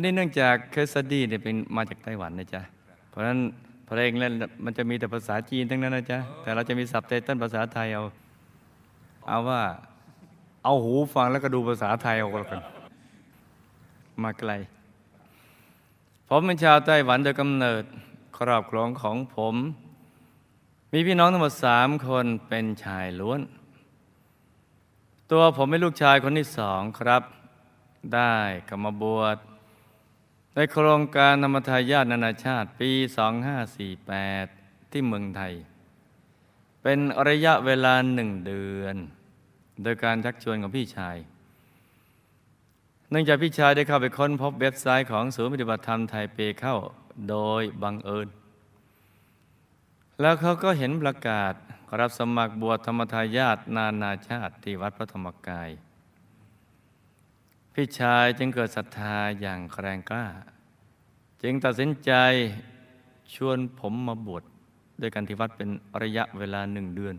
[0.00, 2.62] วันนี้เนื่องจากเคสดีเนี่ยเป็นมาจากไต้หวันนะจ๊ะ
[3.10, 3.38] เพราะฉะนั้น
[3.86, 4.32] เพลงเล่น
[4.64, 8.04] มันจะมีแต่ภาษาจีนทั้งนั้นนะจ๊ะ แต่เราจะมีสับไตเติ้ลภาษาไทยเอา
[9.28, 9.62] เอาว่า
[10.64, 12.60] เอาหูฟังแล้วก็ดูภาษาไทยเอาก็แล้วกัน
[14.22, 14.52] มาไกล
[16.28, 17.84] ผมเป็นชาวไต้หวันโดยกำเนิด
[18.38, 19.54] ครอบครองของผม
[20.92, 23.40] มีพี่น้องทั้งหมดสามคนเป็นชายล้วน
[25.30, 27.22] ตัวผมเป็นลูกชายคนที่สองครับ
[28.14, 28.34] ได้
[28.68, 29.38] กรรมบวช
[30.54, 32.90] ในโครงการธรรมทายาทนานาชาติปี
[34.12, 35.54] 2548 ที่เมืองไทย
[36.82, 38.96] เป็นระยะเวลาหนึ่งเดือน
[39.82, 41.16] โดยการชักชวนของพี่ชาย
[43.10, 46.76] เนื่องจากพี่ชายได้เข้าไปค้นพบเว็บไซต์ของศูนย์ปฏิบัติธรรมไทยเปเข้า
[47.30, 48.28] โดยบังเอิญ
[50.20, 51.54] แล้วเขาก็เห็นประกาศ
[52.00, 55.70] รับสมัครบวชธรรมทายาทนานาชาติที่วัดพระธรรมกาย
[57.74, 60.26] พี่ชายจึงเกิดศรัทธาอย่างแรงกล้า
[61.42, 62.12] จึงตัดสินใจ
[63.34, 64.42] ชวนผมมาบวช
[65.00, 65.68] ด้วยกันที่วัดเป็น
[66.02, 67.16] ระยะเวลาหนึ่งเดือน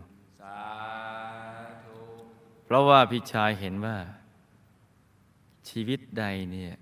[2.64, 3.96] เพราะว่าพี่ชายเห็นว่า
[5.68, 6.72] ชีวิตใดเนี่ย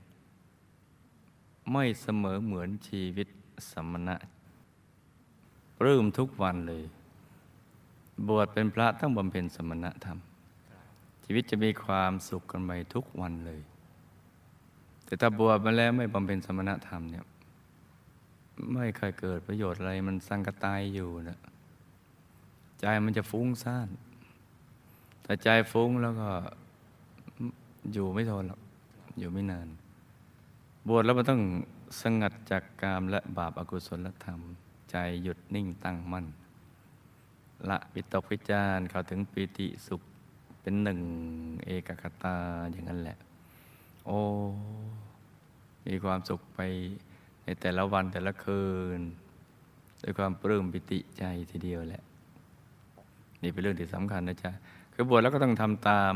[1.72, 3.28] ไม่เสมอเหมือนชีวิต
[3.70, 4.16] สมณะ
[5.78, 6.84] ปลื้มทุกวันเลย
[8.28, 10.18] บวชเป็นพระต้องบำเพ็ญสมณธรรม
[11.32, 13.60] ชีวิตจะมีความสุขกันไปทุกวันเลย
[15.04, 17.24] แต่ถ้าบวชมาแล้วไม่บำเพ็ญสมณธรรมเนี่ย
[18.74, 21.38] ไม่เคยเกิดประโยชน์อะไรมันสังกตายอยู่นะ
[22.80, 23.88] ใจมันจะฟุ้งซ่าน
[25.22, 26.28] แต่ใจฟุ้งแล้วก็
[27.92, 28.60] อยู่ไม่ทนหรอก
[29.18, 29.68] อยู่ไม่นาน
[30.88, 31.42] บวชแล้วมันต้อง
[32.00, 34.40] สงัดจากกามและบาปอากุศลธรรม
[34.90, 36.26] ใจหยุดนิ่งตั้งมั่น
[37.68, 40.02] ละวิตกวิจารเขาถึงปีติสุข
[40.60, 41.00] เป็นหนึ่ง
[41.64, 42.36] เอกคตา
[42.72, 43.18] อย่างนั้นแหละ
[44.06, 44.20] โอ้
[45.86, 46.60] มีความสุขไป
[47.44, 48.64] ในแต่ละวันแต่ละคื
[48.98, 49.00] น
[50.02, 52.02] ด้วยความปลื้มปิติใจทีเดียวแหละ
[53.42, 54.52] นี่เป็นเรื่องที่สำคัญนะจ๊ะ
[54.94, 56.14] คือบวชแล้วก็ต้องทำตาม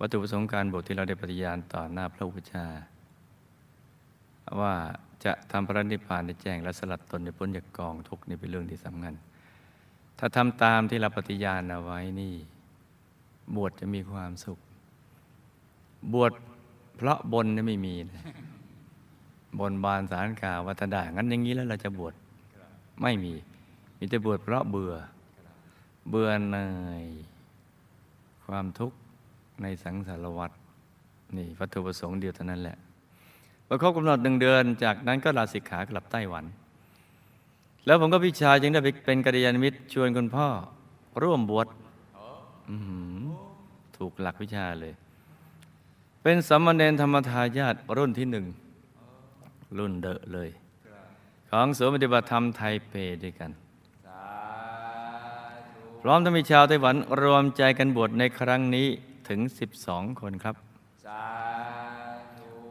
[0.00, 2.66] วัตถุประสงค์การบวชที่เราได้ปฏิญาณต่อหน้าพระอุปชา
[4.60, 4.74] ว่า
[5.24, 9.14] จะทำพระนิพพานในแจ้งและสลัดตนในพ้นจากกองทุกข์นี่เป็นเรื่องที่สำคัญ
[10.18, 12.34] ถ้าทำตามที่เราปฏิญาณเอาไว้นี่
[13.56, 14.58] บวชจะมีความสุข
[16.14, 16.32] บวช
[16.96, 18.22] เพราะบนนี่ไม่มีนะ
[19.60, 22.14] บนบานสารกล่าววัฒดางั้นอย่างนี้แล้วเราจะบวช
[23.02, 23.34] ไม่มี
[23.98, 24.94] มีแต่บวชเพราะเบื่อ
[26.10, 26.68] เบื่อหน่า
[27.02, 27.04] ย
[28.46, 28.96] ความทุกข์
[29.62, 30.50] ในสังสารวัฏ
[31.36, 32.76] นี่วัตถุประสงค์เดียวเท่านั้นแหละ
[33.66, 36.44] พอครบกำหนดหนึ่งเดือน จากนั้นก็ลาสิกขากลับไต้หวัน
[37.86, 40.46] แล้วผมก็พี่ชายจึงได้ไปเป็นกัลยาณมิตรชวนคุณพ่อ
[41.22, 41.66] ร่วมบวช
[42.70, 43.15] อื้อหือ
[43.96, 44.94] ถูกหลักวิชาเลย
[46.22, 48.46] เป็นสมมาเนรธรรมทายาทรุ่นที่หนึ่ง
[49.78, 50.50] รุ่นเดอะเลย
[51.50, 53.50] ของศูนย์ปฏิบัติธรรมไทเปด้วยกัน
[56.02, 58.86] พร้อมทั้งมีชาวไต้หวันรวมใจกันบวชในครั้งนี้
[59.28, 59.40] ถึง
[59.80, 60.56] 12 คนครับ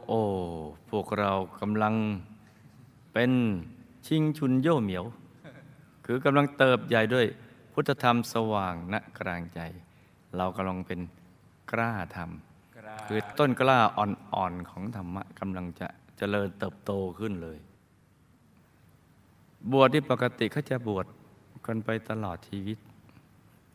[0.08, 0.20] โอ้
[0.90, 1.94] พวกเรากำลัง
[3.12, 3.32] เป็น
[4.06, 5.04] ชิงชุนโย่เหมียว
[6.06, 7.26] คือกำลังเติบใหญ่ด้วย
[7.72, 9.60] พุทธธรรมสว่างณกลางใจ
[10.36, 11.00] เรากำลังเป็น
[11.72, 12.30] กล้าธรรม
[13.08, 15.88] คือต้นกล้าอ่อนๆของธรรมะกำลังจะ
[16.18, 17.58] เจริญเติบโตขึ้นเลย
[19.72, 21.06] บวชที่ปกติเขาจะบวช
[21.66, 22.78] กันไปตลอดชีวิต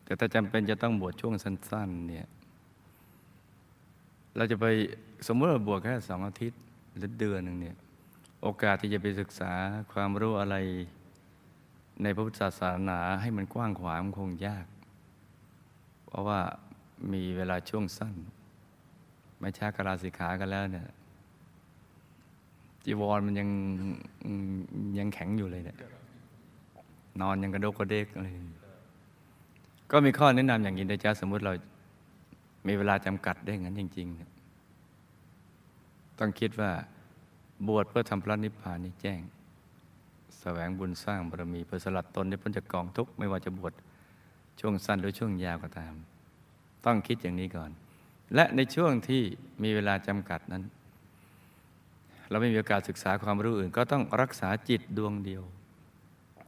[0.04, 2.26] แต่ถ้าจำเป็นจะต้องบวชช่วงสั้น ๆ เนี่ย
[4.36, 4.66] เราจะไป
[5.26, 6.60] สมมติเราบวชแค่สองอาทิตย์
[6.96, 7.76] หรือเดือนหนึ่งเนี่ย
[8.42, 9.52] โอกาสที่จะไปศึกษา
[9.92, 10.56] ความรู้อะไร
[12.02, 14.66] ในพระพุทธศาสนาให้มันกว้างขวางมันคงยาก
[16.06, 16.40] เพราะว่า
[17.12, 18.14] มีเวลาช่วงสั้น
[19.38, 20.88] ไม่ช้ากลาสิขากันแล้วเนี่ย
[22.84, 23.48] จีวรมันยัง
[24.98, 25.78] ยังแข็งอยู่เลยเนี่ย
[27.20, 28.28] นอนยังกระโดกกระเดกอะไร
[29.90, 31.52] ก็มีข้อแนะนำอย่างนี้นะจ๊ะสมมุติเรา
[32.66, 36.70] มีเวลาจำกัดได้งั้นจริงๆต้องคิดว่า
[37.68, 39.20] บวชเพื่อทำพระนิพพานนี้แจ้ง
[40.40, 43.72] แสวงบุญสร้างบารมีเพื่อสลัดตนในพ้นจากกองทุกข์ไม่ว่าจะบวช
[44.60, 45.94] ช่วงสั้นหรือช่วงยาวก็ตาม
[46.86, 47.70] ต้องคิดอย่างนี้ก่อน
[48.34, 49.22] และในช่วงที่
[49.62, 50.64] มีเวลาจำกัดนั้น
[52.28, 55.42] เราไม่มีโอกาสศึกษาความรู้อื่น ก็ต้องรักษาจิตดวงเดียว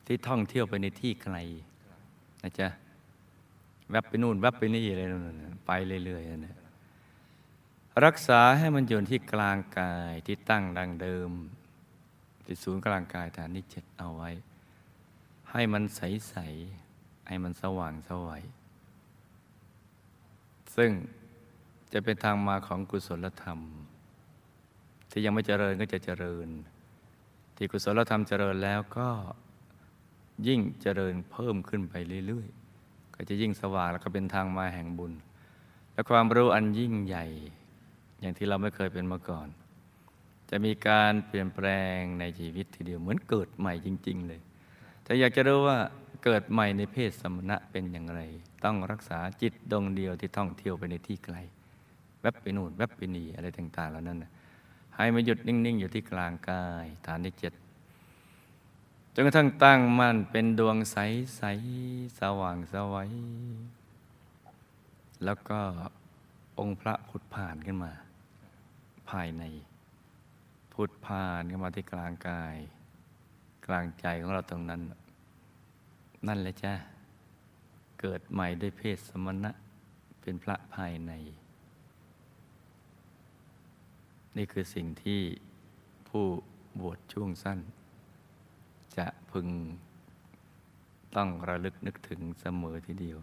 [0.06, 1.36] ที่ท่องเที่ยวไปในที่ไกล
[2.42, 2.68] นะจ๊ะ
[3.90, 5.36] แวบไปนู่นแวบไปนี่อะไรนู่น
[5.66, 5.70] ไป
[6.04, 6.56] เรื่อยๆนะ
[8.04, 11.30] รักษาให้มันอยู่ที่กลางกายที่ตั้งดังเดิม
[12.44, 14.30] ที่ศูนย์กลางกายฐานที่เจ็ดเอาไว้
[15.50, 16.34] ให้มันใส
[16.80, 18.44] ๆ ให้มันสว่างสวัย
[20.76, 20.90] ซึ่ง
[21.92, 23.58] จะเป็นทางมาของกุศลธรรม
[25.10, 26.48] ที่ยังไม่เจริญก็จะเจริญ
[27.56, 29.08] ที่กุศลธรรมเจริญแล้วก็
[30.46, 31.94] ยิ่งเจริญเพิ่มขึ้นไป
[32.26, 35.12] เรื่อยๆ ก็จะยิ่งสว่างแล้วก็เป็นทางมาแห่งบุญ
[35.92, 37.26] และความรู้อันยิ่งใหญ่
[38.20, 39.48] อย่างที่เราไม่เคยเป็นมาก่อน
[40.50, 41.66] จะมีการเปลี่ยนแปล
[41.96, 44.40] งในชีวิตทีเดียวเหมือนเกิดใหม่จริง ๆ เลย
[45.04, 45.78] แต่อยากจะรู้ว่า
[46.24, 48.20] เกิดใหม่ในเพศสมณะเป็นอย่างไร
[48.64, 51.36] ต้องรักษาจิตดวงเดียวที่ท่องเที่ยวไปในที่ไกล
[52.20, 54.30] แวบไปนู่นแวบไปนี่อะไรต่างๆเหล่านั้นนะ
[54.96, 57.52] ให้มาหยุดนิ่ง ๆ อยู่ที่กลางกายฐานที่เจ็ด
[59.14, 63.10] จนกระทั่งตั้งมั่นเป็นดวงใสๆสว่างสวัย
[65.24, 65.60] แล้วก็
[66.58, 67.92] องค์พระผุดผ่านขึ้นมา
[69.10, 69.42] ภายใน
[70.72, 72.56] ผุดผ่านเข้ามาที่กลางกาย
[73.66, 74.82] กลางใจของเราตรงนั้น
[76.26, 76.72] นั่นแหละจ้ะ
[78.00, 79.50] เกิดใหม่ด้วยเพศสมณะ
[80.20, 81.12] เป็นพระภายใน
[84.36, 85.20] นี่คือสิ่งที่
[86.08, 86.24] ผู้
[86.80, 87.58] บวชช่วงสั้น
[88.96, 89.48] จะพึง
[91.16, 93.18] ต้องระลึกนึกถึงเสมอทีเดียว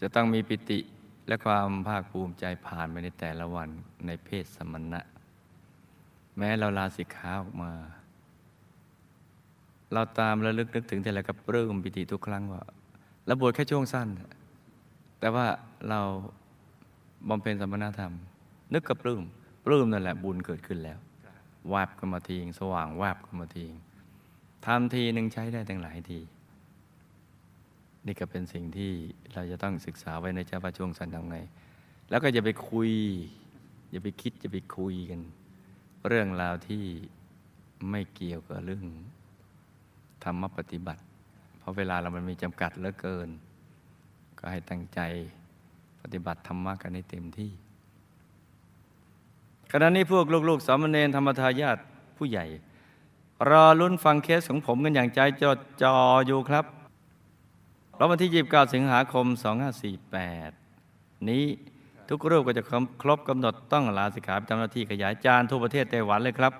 [0.00, 0.78] จะต้องมีปิติ
[1.28, 3.70] และความภาคภูมิใจผ่านไปในแต่ละวัน
[4.06, 5.00] ในเพศสมณะ
[6.38, 7.72] แม้เราลาสิกขาออกมา
[9.94, 12.62] เราตามระลึกนึกถึงแต่ละกับเริ่มปิติทุกครั้งว่า
[13.26, 14.08] เราบวชแค่ช่วงสั้น
[15.20, 15.46] แต่ว่า
[15.88, 16.00] เรา
[17.28, 18.12] บำเพ็ญสมณธรรม
[18.74, 19.22] นึกกับปลื้ม
[19.64, 20.98] ปลื้มนั่นแหละบุญเกิดขึ้นแล้ว
[21.72, 23.72] วาบกันมาทีงสว่างวาบกันมาทีง
[24.66, 26.20] ทำทีหนึ่งใช้ได้ตั้งหลายที
[28.06, 28.92] นี่ก็เป็นสิ่งที่
[29.34, 31.36] เราจะต้องศึกษาไว้ในเจ้าพระช่วงสั้นทำไง
[32.10, 32.90] แล้วก็อย่าไปคุย
[33.90, 35.20] อย่าไปคิดอย่าไปคุยกัน
[36.08, 36.84] เรื่องราวที่
[37.90, 38.86] ไม่เกี่ยวกับเรื่อง
[40.24, 41.00] ธรรมปฏิบัติ
[41.58, 43.28] เพราะเวลาเรามันมีจำกัดเหลือเกิน
[44.38, 45.00] ก็ให้ตั้งใจ
[46.02, 47.50] ปฏิบัติธรรมะกันให้เต็มที่
[49.72, 51.78] ขณะนี้พวกลูกๆสามเณรธรรมทายาท
[52.16, 52.44] ผู้ใหญ่
[53.50, 56.64] รอลุ้นฟังเคสของผมกันอย่างใจจดจ่ออยู่ครับ
[57.94, 59.26] เพราะวันที่ 29 สิงหาคม
[60.26, 61.44] 2548 นี้
[62.08, 62.62] ทุกรูปก็จะ
[63.02, 66.52] ครบกำหนดต้องลาสิกขาไประจำหน้าที่ขยายจานทั่วประเทศไต้หวันเลยครับ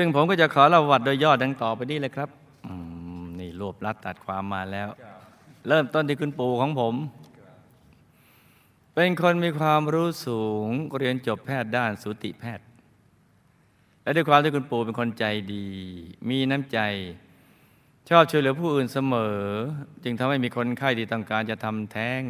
[0.00, 2.28] ซึ่งผมก็จะขอเล่าวัดโดยย่อดังต่อไปนี้เลยครับ
[3.38, 4.88] นี่รวบรัดตัดความมาแล้ว
[5.68, 6.94] เริ่มต้นที่คุณปู่ของผม
[8.94, 10.68] เป็นคนมีความรู้สูง
[10.98, 12.66] เรียนจบแพทย์ด้านสูติแพทย์
[14.02, 15.24] และด้วยความที่คุณปู่เป็นคนใจ
[15.54, 15.66] ดี
[16.28, 16.78] มีน้ำใจ
[18.08, 19.40] ชอบช่วยเหลือผู้อื่นเสมอ
[20.04, 22.20] จึงทำให้มีคนไข้ที่ต้องการจะทำแท้ง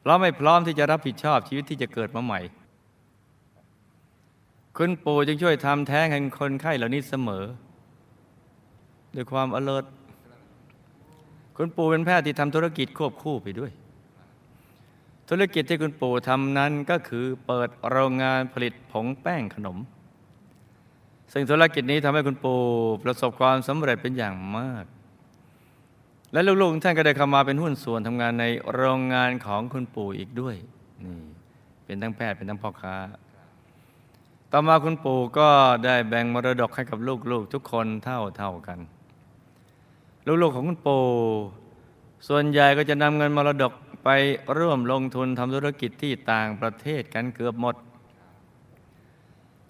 [0.00, 2.40] เพราะไม่พร้อมที่จะรับผิดชอบชีวิตที่จะเกิดมาใหม่
[4.78, 7.44] คุณปู่จึงช่วยทำแท้งให้คนไข้เหล่านี้เสมอ
[9.14, 9.84] ด้วยความอเลิศ
[11.56, 13.72] คุณปู่เป็นแพทย์ที่ทำธุรกิจควบคู่ไปด้วย
[15.28, 19.78] ธุรกิจที่คุณปู่ทำนั้นก็คือเปิดโรงงานผลิตผงแป้งขนม
[21.32, 22.60] ซึ่งธุรกิจนี้ทำให้คุณปู่
[23.02, 24.84] ประสบความสำเร็จเป็นอย่างมาก
[26.32, 30.56] และลูกๆท่านก็ได้เข้ามาเป็นหุ้นส่วนทำงานในโรงงานของคุณปู่อีกด้วย
[31.04, 31.16] นี่
[31.84, 32.96] เป็นทั้งแพทย์เป็นทั้งพ่อค้า
[34.52, 35.48] ต่อมาคุณปู่ก็
[35.84, 36.98] ได้แบ่งมรดกให้กับ
[37.30, 38.78] ลูกๆทุกคนเท่าเท่ากัน
[40.42, 41.04] ลูกๆของคุณปู่
[42.28, 43.72] ส่วนใหญ่ก็จะนำเงินมรดก
[44.04, 44.08] ไป
[44.58, 47.76] ร่วมลงทุนทำธุรกิจที่ต่างประเทศกันเกือบหมด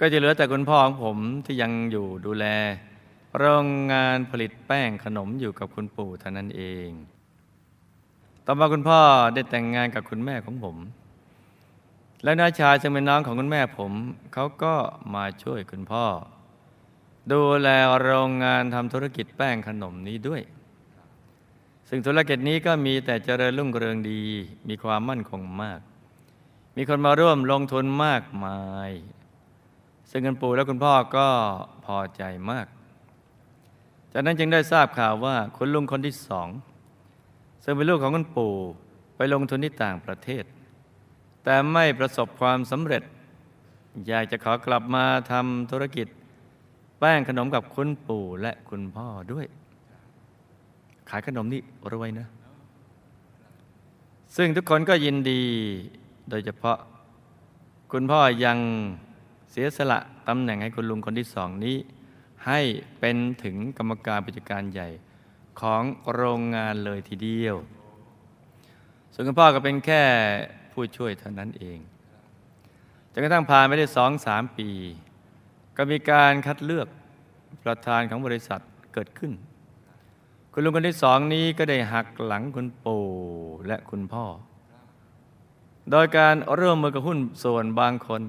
[0.01, 2.47] ก็จะเหลือแต่คุณพ่อของผมที่ยังอยู่ดูแล
[3.39, 6.91] โรงงานผลิตแป้งขนมอยู่กับคุณปู่เท่านั้นเอง
[8.47, 9.01] ต่อมาคุณพ่อ
[9.35, 10.77] ได้แต่งงานกับคุณแม่ของผม
[12.25, 13.93] และน้าชายซึ่งเป็นน้องของคุณแม่ผม
[14.33, 14.75] เขาก็
[15.15, 16.07] มาช่วยคุณพ่อ
[17.33, 17.69] ดูแล
[18.03, 20.43] โรงงานทำธุรกิจแป้งขนมนี้ด้วย
[21.89, 24.23] ซึ่งธุรกิจนี้ก็มีแต่เจริญรุ่งเรืองดี
[24.69, 25.81] มีความมั่นคงมาก
[26.77, 28.91] มีคนมาร่วมลงทุนมากมาย
[30.11, 31.29] ซึ่งคุณปู่และคุณพ่อก็
[31.85, 32.67] พอใจมาก
[34.13, 36.49] จากนั้นจึงได้ทราบข่าวว่าคุณลุงคนที่สอง
[37.65, 38.55] ซึ่งเป็นลูกของคุณปู่
[39.17, 40.45] ไปลงทุนที่ต่างประเทศ
[41.45, 43.03] แต่ไม่ประสบความสำเร็จ
[44.09, 46.07] อยากจะขอกลับมาทำธุรกิจ
[46.99, 49.47] แป้งขนมกับคุณปู่และคุณพ่อด้วย
[51.11, 52.27] ขายขนมนี่รวยนะ
[54.37, 55.43] ซึ่งทุกคนก็ยินดี
[56.31, 56.79] โดยเฉพาะ
[57.93, 58.59] คุณพ่อยัง
[59.51, 59.99] เสียสละ
[60.29, 61.77] ตำแหน่งให้คุณลุงคนที่สองนี้
[62.47, 62.61] ให้
[63.01, 64.89] เป็นถึงกรรมการผู้จัดการใหญ่
[65.61, 65.83] ของ
[66.15, 67.57] โรงงานเลยทีเดียว
[69.13, 70.03] ส่วนคุณพ่อก็เป็นแค่
[70.75, 71.79] ผู้ช่วยเท่านั้นเอง
[73.13, 74.69] จนกระทั่งผ่านไปได้สองสามปี
[75.77, 76.89] ก็มีการคัดเลือก
[77.65, 78.61] ประธานของบริษัท
[78.95, 79.33] เกิดขึ้น
[80.53, 83.05] คุณลุงคนที่สองนี้ก็ได้หักหลังคุณปู่
[83.67, 84.25] และคุณพ่อ
[85.91, 88.23] โดยการเริ่มมือกับหุ้นส่วนบางคน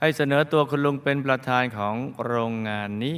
[0.00, 1.94] ให้เสนอตัวคุณลุงเป็นประธานของ
[2.26, 3.16] โรงงานนี้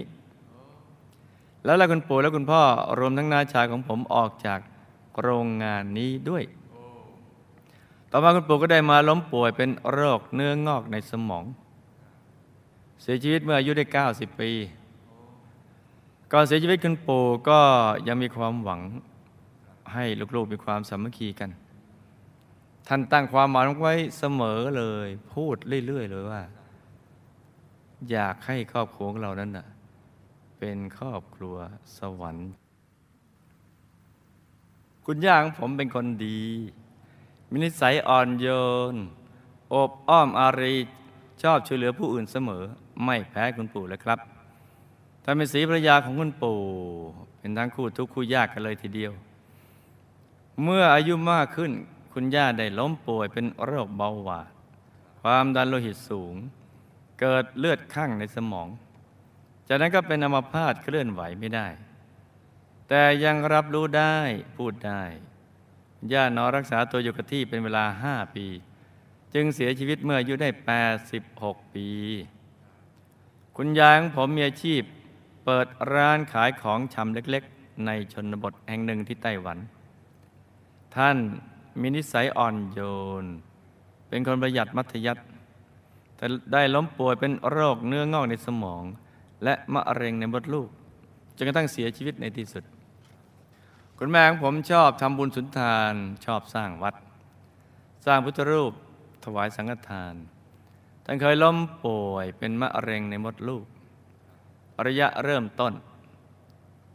[1.64, 2.62] แล้วละคุณปู่และคุณพ่อ
[2.98, 4.60] รวมทั้งนาชายของผมออกจาก
[5.22, 6.44] โรงงานนี้ด้วย
[8.16, 11.44] ต่อมาคุณปู่ก็ได้มาล้มป่วยเป็นโรคเนื้องอกในสมอง
[13.02, 14.50] เสียชีวิตเมื่ออายุได้ 90 ปี
[16.32, 17.60] ก่อนเสียชีวิตคุณปู่ก็
[18.08, 18.80] ยังมีความหวัง
[19.92, 20.04] ให้
[20.34, 21.50] ลูกๆมีความสามัคคีกัน
[22.88, 25.56] ท่านตั้งความหมายไว้เสมอเลย พูด
[25.86, 26.42] เรื่อย ๆ เลยว่า
[28.10, 29.66] อยากให้ครอบครัวของเรานั้นนะ
[30.58, 31.56] เป็นครอบครัว
[31.98, 32.50] สวรรค์
[35.06, 36.40] คุณย่าของผมเป็นคนดี
[37.50, 38.46] มีนิสัยอ่อนโย
[38.94, 38.96] น
[39.74, 40.74] อบอ้อมอารี
[41.42, 42.62] ชอบช่วยเหลือผู้อื่นเสมอ
[43.04, 44.18] ไม่แพ้คุณปู่เลยครับ
[45.24, 46.58] ท่านเป็นสีภรรยาของคุณปู่
[47.38, 49.12] เป็นทั้งคู่ทุกคู่ยากกันเลยทีเดียว
[50.62, 51.72] เมื่ออายุมากขึ้น
[52.12, 54.46] คุณย่าได้ล้มป่วยเป็นโรคเบาหวาน
[55.20, 56.34] ความดันโลหิตสูง
[57.20, 58.68] เกิดเลือดข้างในสมอง
[59.68, 61.66] จากนั้นก็เป็นอัมพาตเคลื่อนไหวไม่ได้
[62.88, 64.16] แต่ยังรับรู้ได้
[64.56, 65.02] พูดได้
[66.12, 68.46] ย่านอนรักษาตัวอยู่กับที่เป็นเวลาห้าปี
[69.34, 70.48] จึงเสียชีวิตเมื่ออายุได้
[71.10, 71.88] 86 ปี
[73.56, 74.82] คุณยายของผมมีอาชีพ
[75.44, 79.58] เปิดร้านขายของชำเล็กๆ ในชนบทแห่งหนึ่งที่ไต้หวัน
[80.96, 81.16] ท่าน
[81.80, 82.80] มีนิสัยอ่อนโย
[83.22, 83.24] น
[84.08, 85.22] เป็นคนประหยัดมัธยัติ
[86.16, 88.84] แต่ได้ล้มป่วยเป็นโรคเนื้องอกในสมอง
[89.44, 90.68] และมะเร็งในมดลูก
[91.36, 92.64] จนกระทั่งเสียชีวิตในที่สุด
[93.98, 96.94] คุณแม่ของผมชอบทำบุญสุนทาน ชอบสร้างวัด
[98.06, 98.72] สร้างพุทธรูป
[99.24, 100.14] ถวายสังฆทาน
[101.04, 103.66] ท่านเคยล้มป่วยเป็นมะเร็งในมดลูก
[104.86, 105.72] ระยะเริ่มต้น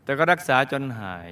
[0.04, 1.30] แต่ก็รักษาจนหาย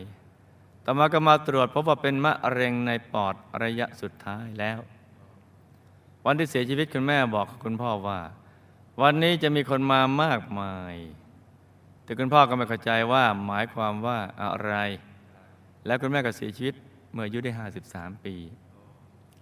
[0.85, 4.79] ต่อมาก็มาตรวจพบว่าเป็นมะเร็งในปอดระยะสุดท้ายแล้ว
[6.25, 8.19] วันที่เสียชีวิตคุณแม่บอกคุณพ่อว่า
[9.01, 10.95] วันนี้จะมีคนมามากมาย
[12.03, 14.73] แต่คุณพ่อก็ไม่เข้าใจว่าหมายความว่าอะไร
[15.87, 16.75] แล้วคุณแม่ก็เสียชีวิต
[17.13, 17.51] เมื่ออายุได้
[17.89, 18.35] 53 ปี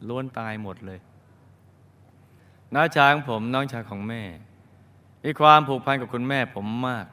[0.07, 0.99] ล้วนตายหมดเลย
[2.73, 4.23] น้าชายของผมน้องชายของแม่
[5.23, 7.05] มีความผูกพันกับคุณแม่ผมมาก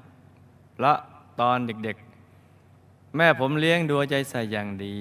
[0.74, 0.96] เพราะ
[1.40, 5.00] ตอนเด็กๆ แม่ผมเลี้ยงดูใจใส่อย่างดี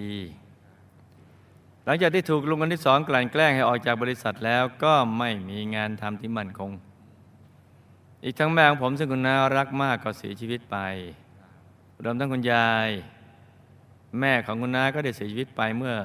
[1.86, 6.72] หลังจากที่ถูกลุงคนที่สองกลั่นแกล้งให้ออกจากบริษัทแล้วก็ไม่มีงานทำที่มั่นคง
[8.24, 10.78] อีกทั้งแม่ของผมซึ่งคุณน้ารักมากก็เสียชีวิตไป
[12.04, 12.90] รวมทั้งคุณยาย
[14.20, 15.96] แม่ของคุณน้าก็ได้เสียชีวิตไปเมื่อ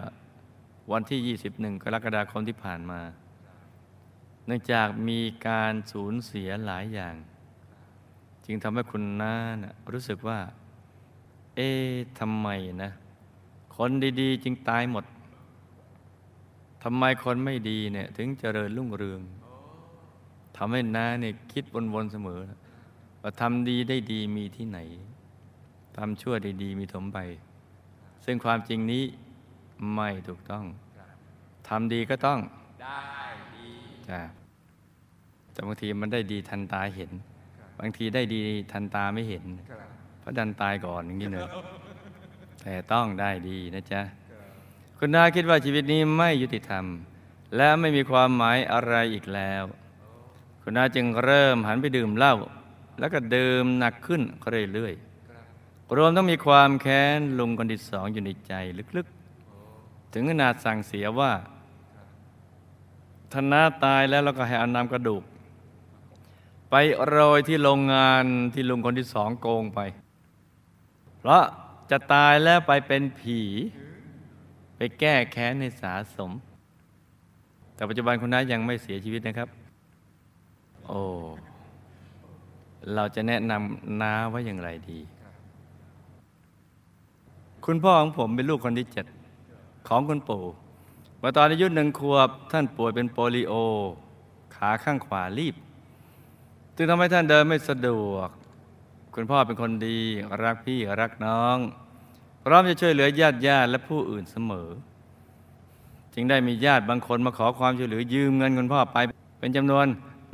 [0.93, 3.01] วันที่ 21 กรกฎาคมที่ผ่านมา
[4.47, 7.15] เนื่องจากมีการสูญเสียหลายอย่าง
[8.45, 10.39] จึงทำให้คุณน้านะรู้สึกว่า
[11.57, 12.49] เอ๊ะทำไม
[12.83, 12.91] นะ
[13.77, 15.05] คนดีๆ จึงตายหมด
[16.83, 19.21] ทำไมคนไม่ดีเนี่ยถึงเจริญรุ่งเรือง
[20.57, 22.41] ทำให้น้าเนี่ยคิดวนๆเสมอ
[23.23, 24.79] ว่าทำดีได้ดีมีที่ไหน
[25.97, 27.19] ทำชั่วได้ดีมีถมไป
[28.27, 29.05] ซึ่งความจริงนี้
[29.95, 30.65] ไม่ถูกต้อง
[31.69, 32.39] ทำดีก็ต้อง
[32.83, 33.01] ได้
[33.57, 33.71] ดี
[34.09, 34.21] จ้ะ
[35.53, 37.11] แต่บางทีมันได้ดีทันตาเห็น
[37.81, 38.43] บางทีได้ดี
[38.73, 39.79] ทันตาไม่เห็นครับ
[40.21, 41.49] เพราะดันตายก่อนอย่างนี้เนอะ
[42.63, 44.01] แต่ต้องได้ดีนะจ๊ะ
[44.99, 46.85] คุณนาคิดว่าชีวิตนี้ไม่ยุติธรรม
[47.57, 49.65] และไม่มีความหมายอะไรอีกแล้ว
[50.63, 52.35] คุณนาจึงเริ่มหันไปดื่มเหล้า
[52.99, 54.23] แล้วก็ดื่มหนักขึ้น
[54.73, 55.06] เรื่อยๆ
[55.95, 58.53] รวมต้องมีความแค้นลุงคนที่สองอยู่ในใจ
[58.97, 61.33] ลึกๆ ถึงขนาดสั่งเสียว่า
[63.33, 65.23] ธนาตายแล้วเราก็ให้เอานำกระดูก
[66.71, 66.75] ไป
[67.07, 68.25] โรยที่โรงงาน
[68.55, 69.81] ที่ลุงคนที่สองโกงไป
[71.19, 71.45] เพราะ
[71.91, 73.41] จะตายแล้วไปเป็นผี
[74.77, 76.31] ไปแก้แค้นในสาสม
[77.75, 79.49] แต่ปัจจุบันคุณน้ายังไม่เสียชีวิตนะครับ
[80.87, 81.01] โอ้
[82.95, 84.99] เราจะแนะนำน้าว่าอย่างไรดี
[87.67, 89.07] คุณพ่อของผมเป็นลูกคนที่เจ็ด
[89.89, 90.45] ของคุณปู่
[91.23, 93.53] มื่อตอนอายุหนึ่งขวบท่านป่วยเป็นโปลิโอ
[94.57, 95.55] ขาข้างขวารีบ
[96.77, 98.29] จึงทำให้ท่านเดินไม่สะดวก
[99.15, 99.99] คุณพ่อเป็นคนดี
[100.43, 101.59] รักพี่รักน้อง
[102.43, 104.69] พร้อมจะช่วยเหลือญาติญาติและผู้อื่นเสมอ
[106.15, 108.99] จึงได้มีญาติบางคนมาขอความช่วยเหลือยืมเงินคุณพ่อไป
[109.41, 109.87] เป็นจำนวน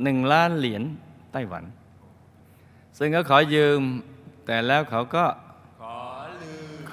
[0.03, 0.83] หนึ่งล้านเหรียญ
[1.31, 1.63] ไต้หวัน
[2.97, 3.79] ซึ่งเขาขอยืม
[4.45, 5.25] แต่แล้วเขาก็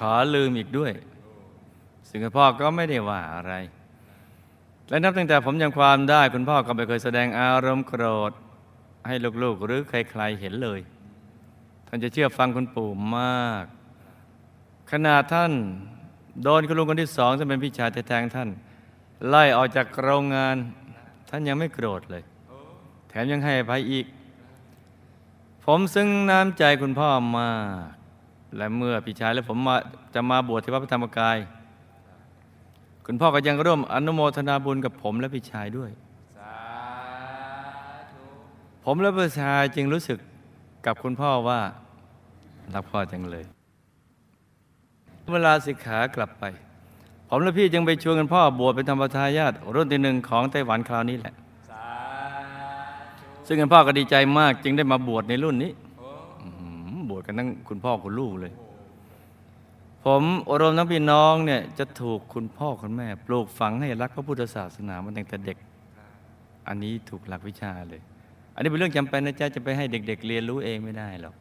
[0.09, 0.91] อลืมอีกด้วย
[2.09, 3.53] ซึ่งคุณพ่อก็ไม่ได้ว่าอะไร
[4.89, 8.31] และนับตั้งแต่ผมจำความได้ คุณพ่อก็ไม่เคยแสดงอารมณ์โกรธ
[9.07, 10.79] ให้ลูกๆหรือใครๆเห็นเลย
[11.87, 13.65] ท่านจะเชื่อฟังคุณปู่มาก
[14.91, 15.51] ขนาดท่าน
[16.43, 18.49] โดนคุณลุงคนที่สองซึ่งเป็นพี่ชายแท้ๆของท่าน
[19.27, 20.55] ไล่ออกจากโรงงาน
[21.29, 22.23] ท่านยังไม่โกรธเลย
[23.09, 24.05] แถมยังให้ภัยอีก
[25.65, 27.51] ผมซึ้งน้ำใจคุณพ่อมา
[27.89, 28.00] ก
[28.57, 29.75] และเมื่อพี่ชายและผมมา
[30.13, 31.37] จะมาบวชที่วัดพระธรรมกาย
[33.05, 35.91] คุณพ่อก็ยังร่วมอนุโมทนาบุญกับผมและพี่ชายด้วย
[36.37, 36.55] สา
[38.11, 38.23] ธุ
[38.85, 40.19] ผมและพี่ชายจึงรู้สึก
[40.85, 41.59] กับคุณพ่อว่า
[42.73, 43.45] รักพ่อจังเลย
[45.33, 46.43] เวลาสิกขากลับไป
[47.29, 51.33] ผมและพี่จึงไปชวนกันพ่อบวชเป็นธรรมทายาทรุ่นที่หนึ่งของไต้หวันคราวนี้แหละ
[51.69, 51.85] สา
[53.19, 55.90] ธุซึ่งคุณพ่อก็ดีใจมากจึงได้มาบวชในรุ่นนี้โอ้อื้อหือบว
[57.21, 58.53] ชกันทั้งคุณพ่อคุณลูกเลย
[60.05, 65.57] ผมอรมทั้งพี่น้องเนี่ยจะถูกคุณพ่อคุณแม่ ปลูกฝังให้รักพระพุทธศาสนามาตั้งแต่เด็ก
[66.67, 68.01] อันนี้ถูกหลักวิชาเลย
[68.55, 71.35] อันนี้เป็นเรื่องจำเป็นนะจ๊ะจะไปให้เด็ก ๆ เรียนรู้เองไม่ได้หรอก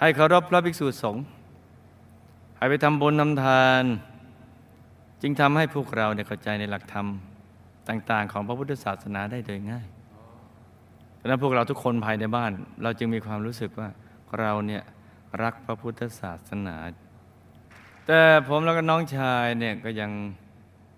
[0.00, 1.24] ให้เคารพพระภิกษุสงฆ์
[2.56, 3.84] ให้ไปทำบุญทำทาน
[5.22, 7.06] จึงทำให้พวกเราเนี่ยเข้าใจในหลักธรรม
[7.88, 9.86] ต่างๆ ของพระพุทธศาสนาได้โดยง่าย
[11.16, 13.88] เพราะฉะนั้นพวกเราทุกคนภายในบ้าน เราจึงมีความรู้สึกว่า
[14.40, 14.82] เราเนี่ย
[15.42, 16.76] รักพระพุทธศาสนา
[18.06, 20.10] แต่ผมแล้วก็น้องชายเนี่ยก็ยัง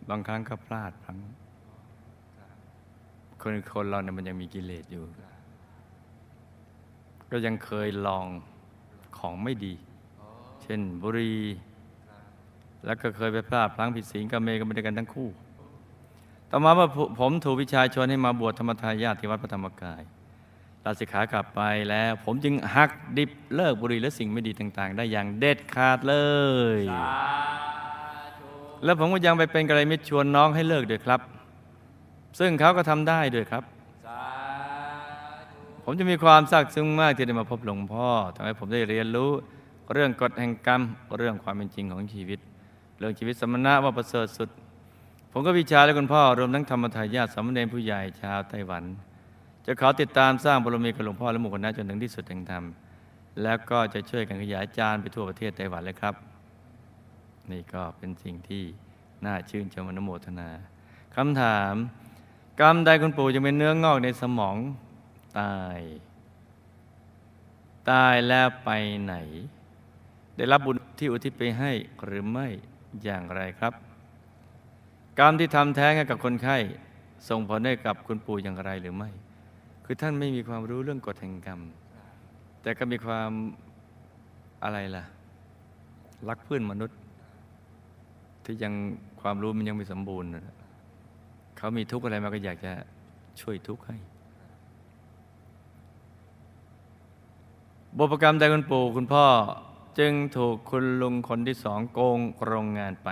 [0.08, 1.18] บางครั้งก็พลาดพลั้ง
[3.42, 5.02] คนคนเราเนี่ยมันยังมีกิเลสอยู่
[7.30, 8.26] ก็ยังเคยลอง
[9.18, 9.74] ของไม่ดี
[10.62, 11.34] เช่นบุรี
[12.84, 15.28] แล้วก็เคยไปพลาดพลั้งผิดศีลกับเมย์กันไปด้วยกันทั้งคู่
[16.50, 16.88] ต่อมาว่า
[17.20, 20.02] ผมถูกวิชาชวนให้มาบวชธรรมทายาทที่วัดพระธรรมกาย
[20.84, 21.60] ลาสิกขากลับไป
[21.90, 26.16] แล้ว ผมจึงหักดิบเลิกบุหรี่และสิ่งไม่ดีต่าง ๆ ได้อย่างเด็ดขาดเล
[26.78, 26.80] ย
[28.84, 31.20] แล้วผมก็ยังไปเป็นกระไรมิตรชวนน้องให้เลิกด้วยครับ
[32.38, 33.64] ซึ่งเขาก็ทำได้ด้วยครับ
[35.84, 39.30] ผมจะมีความซาบซึ้งมากที่ได้มาพบหลวงพ่อทำให้ผมได้เรียนรู้
[39.92, 40.82] เรื่องกฎแห่งกรรม
[41.18, 42.40] เรื่องความเป็นจริงของชีวิต
[42.98, 44.48] เรื่องชีวิตสมณะว่าประเสริฐสุด
[45.32, 48.84] ผมก็วิชาและคุณพ่อรวมทั้งธรรมทายาทสามเณรผู้ใหญ่ชาวไต้หวัน
[49.66, 52.64] จะขอติดตามสร้างบารมีกับหลวงพ่อและหมู่คณะจนถึงที่สุดแห่งธรรม
[53.42, 56.14] แล้วก็จะช่วยกันขยายจานไปทั่วประเทศไต้หวันเลยครับ
[57.50, 58.64] นี่ก็เป็นสิ่งที่
[59.24, 60.50] น่าชื่นชมอนโมทนา
[61.16, 61.74] คำถาม
[62.60, 64.56] กรรมใดคุณปู่จะเป็นเนื้องอกในสมอง
[65.38, 65.80] ตาย
[67.90, 68.70] ตายแล้วไป
[69.04, 69.14] ไหน
[70.36, 71.72] ได้รับบุญที่อุทิศไปให้
[72.04, 72.48] หรือไม่
[73.04, 73.72] อย่างไรครับ
[75.18, 76.58] กรรมที่ทำแท้งให้กับคนไข้
[77.28, 79.10] ส่งผลให้กับคุณปู่อย่างไรหรือไม่
[79.84, 81.60] คือท่านไม่มีความรู้เรื่องกฎแห่งกรรม
[82.62, 83.30] แต่ก็มีความ
[84.64, 85.04] อะไรล่ะ
[86.28, 86.98] รักเพื่อนมนุษย์
[88.44, 88.74] ที่ยัง
[89.20, 90.30] ความรู้มันยังไม่สมบูรณ์
[91.56, 92.72] เขามีทุกข์อะไรมาก็อยากจะ
[93.40, 93.96] ช่วยทุกข์ให้
[97.98, 99.26] บุพกรรมใดคุณปู่คุณพ่อ
[99.98, 103.08] จึงถูกคุณลุงคนที่สองโกงโรงงานไป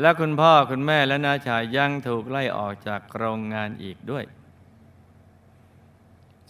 [0.00, 4.24] และคุณพ่อคุณแม่และน้าชายยังถูกไล่ออกจากโรงงานอีกด้วย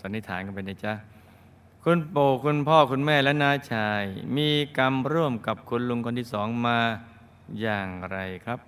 [0.00, 0.94] สันนิษฐานกันไปนะจ๊ะ
[1.82, 4.02] คุณปู่คุณพ่อคุณแม่และน้าชาย
[4.36, 6.78] มีกรรมร่วมกับคุณลุงคนที่สองมา
[7.60, 8.58] อย่างไรครับ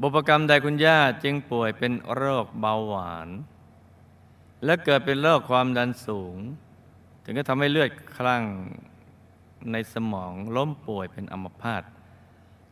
[0.00, 3.28] บุพกรรมใดคุณย่าจึงป่วยเป็นโรคเบาหวาน
[4.64, 6.36] และเกิดเป็นโรคความดันสูง
[7.24, 8.44] ถึงก็ทำให้เลือดคลั่ง
[9.72, 11.82] ในสมองล้มป่วยเป็นอัมพาต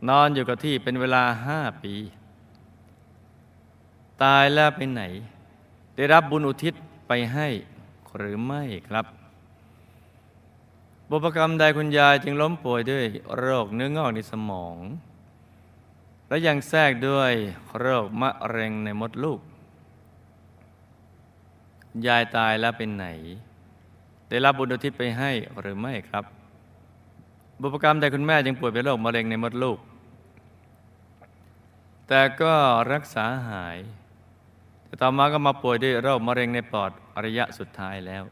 [0.08, 1.94] นอนอยู่กับที่เป็นเวลาห้าปี
[4.22, 5.02] ตายแล้วไปไหน
[5.96, 6.74] ได้รับบุญอุทิศ
[7.08, 7.48] ไปให้
[8.16, 9.06] หรือไม่ครับ
[11.10, 13.04] บุพกรรมใดคุณยายจึงล้มป่วยด้วย
[13.36, 14.76] โรคเนื้องอกในสมอง
[16.28, 17.32] และยังแทรกด้วย
[17.78, 19.40] โรคมะเร็งในมดลูก
[22.06, 23.06] ยายตายแล้วเป็นไหน
[24.28, 25.30] ได้รับบุญอุทิศไปให้
[25.60, 26.24] หรือไม่ครับ
[27.60, 29.78] บุพกรรมใดคุณแม่จึงป่วยเป็นโรคมะเร็งในมดลูก
[32.08, 32.54] แต่ก็
[32.92, 33.78] รักษาหาย
[34.86, 36.90] แต่ต่อมาก็มาป่วยด้วยโรคมะเร็งในปอด
[37.24, 38.24] ระยะสุดท้ายแล้ว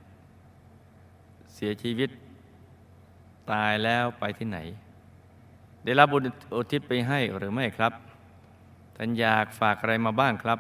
[1.55, 2.11] เสียชีวิต
[3.53, 4.59] ตายแล้วไปที่ไหน
[5.85, 6.23] ได้รับบุญ
[6.57, 7.93] อุทิศไปให้หรือไม่ครับ
[8.97, 10.59] ท่านอยากฝากอะไรมาบ้างครับ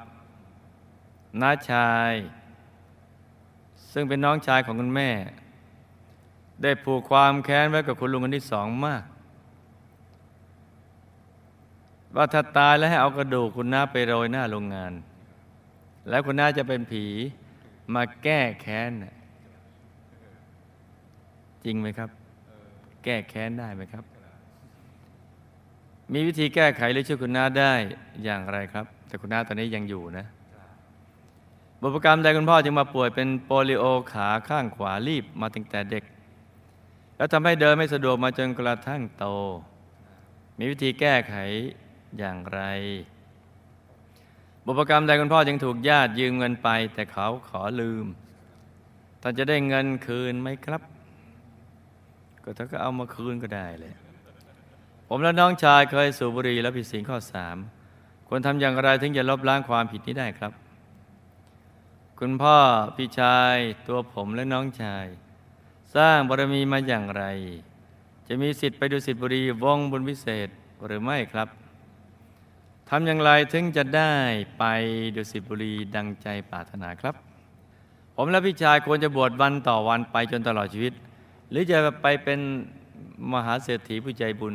[1.40, 2.12] น้าชาย
[3.92, 5.10] ซึ่งเป็นน้องชายของคุณแม่
[6.62, 9.02] ได้ผูกความแค้นไว้กับคุณลุงคนที่สองมาก
[12.16, 14.92] ว่าถ้าตายแล้วให้เอากระดูกคุณน้าไปโรยหน้าโรงงาน
[16.08, 17.04] แล้วคุณน้าจะเป็นผี
[17.94, 18.92] มาแก้แค้น
[21.64, 22.10] จริงไหมครับ
[23.04, 24.04] แก้แค้นได้ไหมครับ
[26.12, 27.72] มีวิธีแก้ไขหรือช่วยคุณน้าได้
[28.24, 30.26] อย่างไรครับ แต่คุณน้าตอนนี้ยังอยู่นะ
[31.80, 36.04] บุพกรรมใดคุณพ่อจึงมาป่วยเป็นโปลิโอขาข้างขวารีบมาตั้งแต่เด็ก
[37.16, 39.26] แล้วทำให้เดินไม่สะดวกมาจนกระทั่งโต
[40.58, 41.34] มีวิธีแก้ไข
[42.18, 42.60] อย่างไร
[44.64, 48.06] บุพกรรมใดคุณพ่อจึงถูกญาติยืมเงินไป แต่เขาขอลืม
[49.22, 50.82] ท่านจะได้เงินคืนไหมครับ
[52.44, 53.92] ก็ถ้านก็เอามาคืนก็ได้เลย
[55.08, 57.56] ผมและน้องชายเคยสูบบุหรี่และผิดศีลข้อสาม
[58.28, 60.52] ควรทำอย่างไรถึงจะลบล้างความผิดนี้ได้ครับ
[62.18, 62.58] คุณพ่อ
[62.96, 65.06] พี่ชายตัวผมและน้องชาย
[65.94, 67.24] สร้างบารมีมาอย่างไร
[68.28, 70.48] จะมีสิทธิ์ไปดูสิทธิบุรีวงบุญวิเศษ
[70.86, 74.12] หรือไม่ครับำอย่างไรถึงจะได้
[74.58, 74.64] ไป
[75.16, 77.14] ดูสิทธิบุรีดังใจปรารถนาครับ
[78.16, 80.92] ผมและพี่ชายควรจะบวชวันต่อวันไปจนตลอดชีวิต
[81.50, 82.40] หรือจะไปเป็น
[83.32, 84.54] มหาเศรษฐีผู้ใจบุญ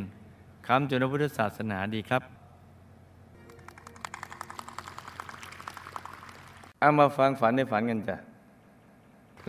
[0.68, 2.24] คำจุนพุทธศาสนาดีครับ
[6.80, 8.18] เอามาฟังฝันในฝันกันจ้ะ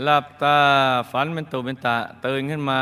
[0.02, 0.58] หลับตา
[1.12, 2.80] ฝันเป็นตุเป็นตะตื่นขึ้นมา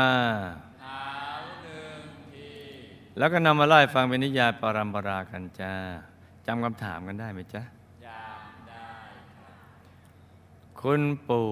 [3.19, 5.73] แล้วก็นำมาไล่ฟังเป็นนิยายปรัมปรากันจ้า
[6.45, 7.63] จำคำถามกันได้ไหมจ๊ะ
[8.05, 8.89] จำได้
[9.37, 9.55] ครับ
[10.81, 11.49] คุณปู่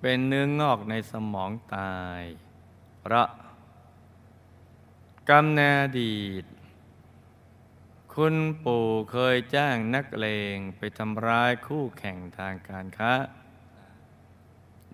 [0.00, 2.22] เป็นเนื้องอกในสมองตาย
[3.00, 3.28] เพราะ
[5.28, 6.44] กรรมในอดีต
[8.14, 13.12] คุณปู่เคยจ้างนักเลงไปทำร้ายคู่แข่งทางการค้า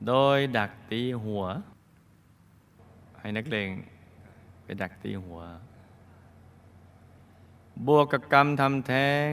[0.06, 1.44] โดยดักตีหัว
[3.18, 3.70] ให้นักเลง
[4.62, 5.42] ไปดักตีหัว
[7.87, 9.31] บวกกับกรรมทำแท้ง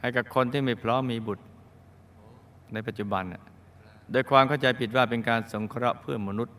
[0.00, 1.44] ให้กับคนที่ไม่พร้อมมีบุตร
[2.72, 3.42] ในปัจจุบันน่ะ
[4.10, 6.56] โดยความเข้าใจผิดว่าเป็นการสงเคราะห์เพื่อมนุษย์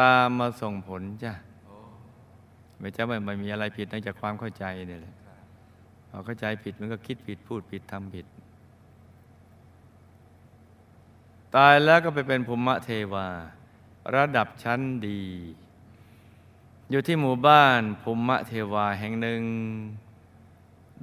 [0.00, 1.32] ตามมาส่งผลจ้ะ
[2.80, 5.14] ไม่ใช่ว่มันมีอะไรผิดนอกจากความเข้าใจเนี่ยแหละ
[6.10, 8.26] พอเข้าใจผิดมันก็คิดผิดพูดผิดทำผิด
[11.56, 13.26] ตายแล้วก็ไปเป็นภูมิเทวา
[14.16, 15.22] ระดับชั้นดี
[16.90, 19.42] อยู่ที่หมู่บ้านภูมิเทวาแห่งหนึ่ง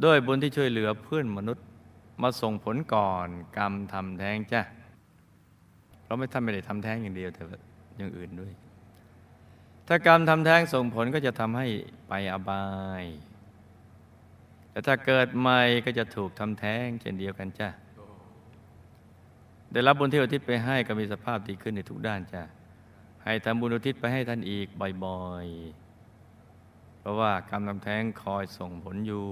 [0.04, 1.66] ด้วยบุญที่ช่วยเหลือเพื่อนมนุษย์
[2.22, 4.62] มาส่งผลก่อนกรรมทำแท้งจ้ะ
[6.06, 7.42] เราไม่ท่านไม่ได้ทำแท้งอย่างเดียวแต่
[7.98, 8.54] อย่างอื่นด้วย
[9.88, 11.68] ถ้ากรรมทำแท้งส่งผลก็จะทำให้
[12.08, 12.66] ไปอบา
[13.02, 13.04] ย
[14.72, 17.70] แต่ถ้าเกิดใหม่ก็จะถูกทำแท้งเช่นเดียวกันจ้ะ
[19.72, 22.44] ได้รับบุญที่อุทิศไปให้ก็มีสภาพดีขึ้นในทุกด้านจ้ะ
[23.26, 24.68] ให้ทำบุญอุทิศไปให้ท่านอีก
[25.04, 29.26] บ่อยๆ เพราะว่ากรรมทำแท้งคอยส่งผลอยู่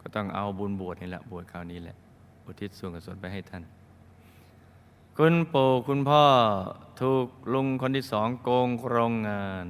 [0.00, 1.96] ก็ต้องเอาบุญบวชนี่แหละบวชคราวนี้แหละ
[2.44, 3.62] อุทิศส่วนกุศลไปให้ท่าน
[5.18, 6.24] คุณปู่คุณพ่อ
[7.00, 9.66] ถูกลุงคนที่สองโกงโรงงาน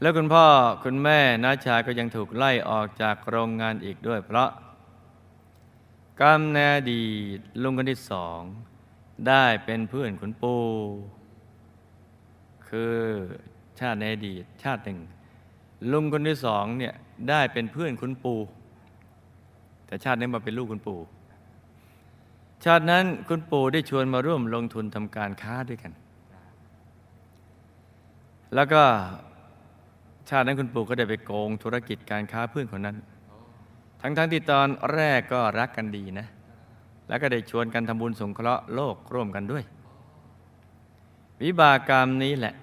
[0.00, 0.46] แล้วคุณพ่อ
[0.84, 4.50] คุณแม่น้าชายก็ยังถูกไล่ออกจากโรงงานอีกด้วย เพราะ
[6.20, 6.58] กรรมใน
[6.90, 7.02] ดี
[7.62, 8.40] ลุงคนที่สอง
[9.28, 10.62] ได้เป็นเพื่อนคุณปู่
[12.68, 12.96] คือ
[13.80, 14.98] ชาติในอดีตชาติหนึ่ง
[15.92, 16.94] ลุงคนที่สองเนี่ย
[17.30, 18.40] ได้เป็นเพื่อนคุณปู่
[19.86, 21.00] แต่ชาตินี้มาเป็นลูกคุณปู่
[22.64, 25.92] ชาตินั้นคุณปู่ได้ชวนมาร่วมลงทุนทำการค้าด้วยกัน
[28.54, 28.82] แล้วก็
[30.28, 32.96] ชาตินั้นคุณปู่ก็ได้ไปโกงธุรกิจการค้าเพื่อนคนนั้น
[34.00, 36.26] ทั้งๆทที่ตอนแรกก็รักกันดีนะ
[37.12, 39.64] แล้วก็ได้ชวนกันทำบุญสงเคราะห์โลกร่วมกันด้วย
[41.42, 42.54] วิบากกรรมนี้แหละ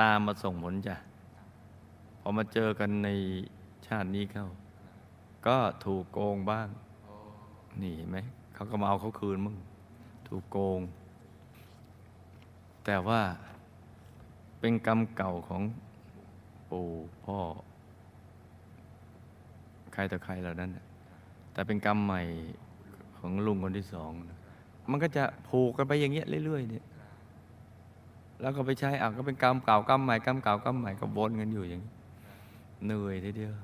[0.00, 0.96] ตามมาส่งผลจ้ะ
[2.20, 3.08] พอมาเจอกันใน
[3.86, 4.46] ชาตินี้เข้า
[5.46, 6.68] ก็ถูกโกงบ้าง
[7.82, 8.18] นี่เห็นไหม
[8.54, 9.56] เขาก็มาเอาเขาคืนมึง
[10.28, 10.80] ถูกโกง
[12.84, 13.20] แต่ว่า
[14.60, 15.62] เป็นกรรมเก่าของ
[16.70, 16.88] ปู่
[17.24, 17.38] พ่อ
[19.92, 20.84] ใครต่อใครเหล่านั้นน่ะ
[21.52, 22.22] แต่เป็นกรรมใหม่
[23.22, 24.38] ของลุงคนที่สองนะ
[24.90, 26.84] มันก็จะผูกกันไปอย่างเงี้ยเรื่อยๆเนี่ย
[28.40, 31.92] แล้วก็ไปใช้อะก็เป็นกรรมเก่ากรรมใหม่กรรมเก่ากรรมใหม่ก็วนกันอยู่อย่างนี้
[32.86, 33.54] เหนื่อยทีเดียว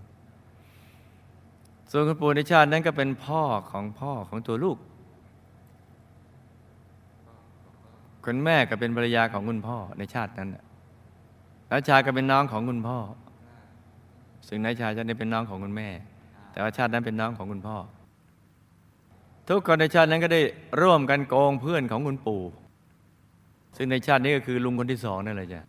[1.90, 4.78] ส่วนคุณปู่ในชาตินั้นก็เป็นพ่อของพ่อของตัวลูก
[8.24, 10.64] คุณแม่ก็เป็นภรรยาของคุณพ่อในชาตินั้นน่ะ
[11.70, 12.98] น้าชาก็เป็นน้องของคุณพ่อ
[14.48, 15.88] ซึ่งนาชายชาตินี้เป็นน้องของคุณแม่
[16.52, 17.76] แต่ว่าชาตินั้นเป็นน้องของคุณพ่อ
[19.48, 20.40] ทุกคนในชาตินั้นก็ได้
[20.80, 22.42] ร่วมกันโกงเพื่อนของคุณปู่
[23.76, 25.62] ซึ่งในชาตินี้ก็คือลุงคนที่สองนั่นแหละจ้ะ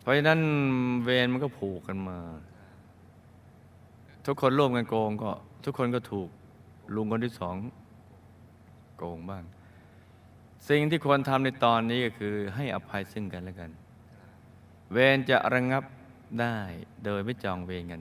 [0.00, 0.40] เพราะฉะนั้น
[1.04, 2.18] เวรมันก็ผูกกันมา
[4.26, 5.30] ทุกคนร่วมกันโกงก็
[5.64, 6.28] ทุกคนก็ถูก
[6.94, 7.56] ลุงคนที่สอง
[8.96, 9.44] โกงบ้าง
[10.68, 13.70] สิ่งที่ควรทำในตอนนี้ก็คือให้อภัยซึ่งกันและกัน
[14.92, 15.84] เวรจะระงับ
[16.40, 16.56] ได้
[17.04, 18.00] โดยไม่จองเวรกัน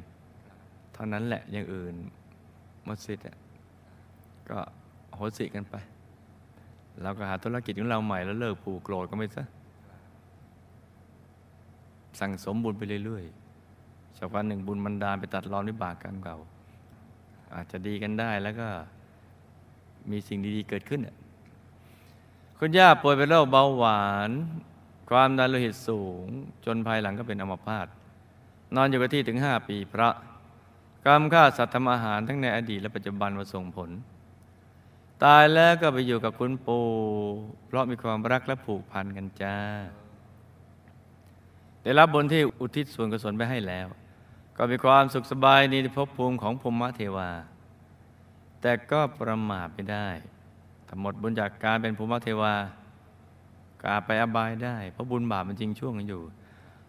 [0.93, 1.95] เท่านั้นแหละอย่างอื่น
[2.87, 3.37] มัสยิดอะ
[4.49, 4.59] ก็
[5.15, 5.75] โหสิกันไป
[7.03, 9.43] เราก็หาธุรกิจของเราใหม่แล้วเลิกผูกโกรธกันไปซะ
[12.19, 16.37] สั่งสมบุญไปเรื่อยๆสักวันหนึ่งบุญมันดาลไปตัดรอนวิบากกรรมเก่า
[17.55, 18.67] อาจจะดีกันได้แล้วก็
[20.11, 21.15] มีสิ่งดีๆเกิดขึ้นน่ะ
[22.57, 24.31] คุณย่าป่วยเป็นโรคเบาหวาน
[25.09, 26.25] ความดันโลหิตสูง
[26.65, 27.87] จนภายหลังก็เป็นอัมพาต
[28.75, 30.09] นอนอยู่กับที่ถึง5ปีพระ
[31.05, 33.89] กรรมฆ่าสัตว์ทำอาหารทั้งในอดีตและปัจจุบันมาส่งผล
[35.25, 36.85] ตายแล้วก็ไปอยู่กับคุณปู่
[37.67, 39.57] เพราะมีความรักและผูกพันกันจ้า
[41.83, 43.87] ได้รับบุญที่อุทิศส่วนกุศลไปให้แล้ว
[44.57, 47.29] ก็มีความสุขสบายในภพภูมิของภูมิเทวา
[48.61, 50.07] แต่ก็ประมาทไม่ได้
[50.87, 52.53] ถ้าหมดบุญจากการเป็นภูมิเทวา
[53.83, 56.23] กาไปอบายได้ เพราะบุญบาปมันจริงช่วงกันอยู่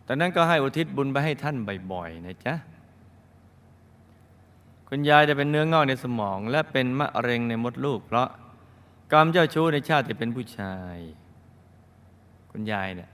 [0.07, 1.57] ดังนั้นก็ให้อุทิศบุญไปให้ท่าน
[1.93, 2.55] บ่อยๆนะจ๊ะ
[4.97, 8.29] คุณยายจะเป็นเนื้องอกในสมอง และเป็นมะเร็งในมดลูก เพราะ
[9.13, 10.97] กรรมเจ้าชู้ในชาติที่เป็นผู้ชาย
[12.51, 13.11] คุณยายเนี่ย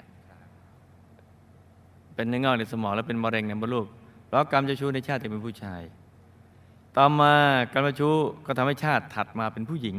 [2.14, 3.86] เป็นเนื้องอกในสมองและเป็นมะเร็งในมดลูก
[4.26, 5.82] เพราะกรรมเจ้าชู้ในชาติที่เป็นผู้ชาย
[6.96, 7.34] ต่อมา
[7.72, 8.14] กรรมเจ้าชู้
[8.46, 9.96] ก็ทำให้ชาติถัดมาเป็นผู้หญิง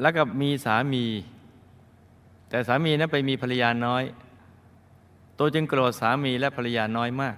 [0.00, 1.04] แล้วก็มีสามี
[2.48, 4.02] แต่สามีนั้นไปมีภรรยาน้อย
[5.38, 7.36] ตัวจึงโกรธสามีและภรรยาน้อยมาก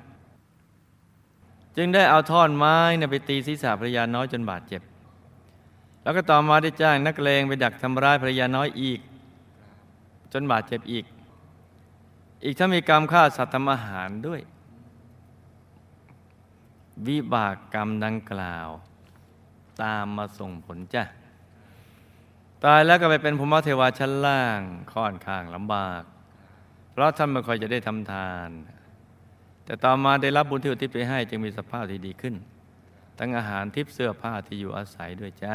[1.77, 2.77] จึงได้เอาท่อนไม้
[3.11, 4.83] ไปตีศีรษะภรรยาน้อยจนบาดเจ็บ
[6.03, 9.01] แล้วก็ต่อมาได้จ้างนักเลงไปดักทำร้ายภรรยาน้อยอีก
[10.33, 11.05] จนบาดเจ็บอีก
[12.45, 14.41] อีกถ้ามีกรรมฆ่าสัตว์ทำอาหารด้วย
[17.07, 18.69] วิบากกรรมดังกล่าว
[19.83, 21.05] ตามมาส่งผลจ้ะ
[22.65, 24.61] ตายแล้วก็ไปเป็นภูมิเทวาชั้นล่าง
[24.93, 26.03] ค่อนข้างลำบาก
[26.93, 28.49] เพราะท่านไม่ค่อยจะได้ทำทาน
[29.67, 32.35] แต่ต่อมาได้รับบุญที่อุทิศไปให้จึงมีสภาพที่ดีขึ้น
[33.19, 35.55] ทั้งอาหารทิพย์เสื้อผ้าที่อยู่อาศัยด้วยจ้า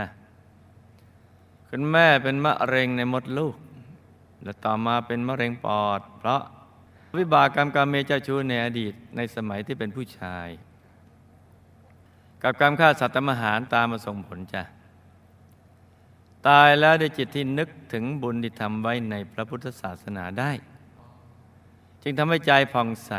[1.69, 3.55] คุณแม่เป็นมะเร็งในมดลูก
[4.43, 6.41] และต่อมาเป็นมะเร็งปอด เพราะ
[7.17, 10.47] วิบากกรรมกรรมเมเจ้าชู้ในอดีตในสมัยที่เป็นผู้ชาย
[12.43, 14.63] กับกรรมฆ่าสัตว์ทำอาหารตามมาส่งผลจ้ะ
[16.47, 20.51] ตายแล้วด้วยจิตที่นึกถึงบุญที่ทำไว้ในพระพุทธศาสนาได้
[22.03, 23.13] จึงทำให้ใจผ่องใส